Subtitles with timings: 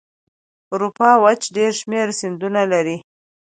[0.67, 2.97] د اروپا وچه ډېر شمیر سیندونه لري.